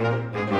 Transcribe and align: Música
Música 0.00 0.59